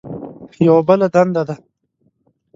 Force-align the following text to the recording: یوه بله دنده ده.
یوه 0.65 0.81
بله 0.87 1.07
دنده 1.13 1.43
ده. 1.47 1.55